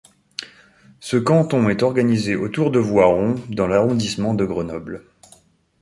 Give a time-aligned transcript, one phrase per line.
[0.99, 5.05] Ce canton est organisé autour de Voiron dans l'arrondissement de Grenoble.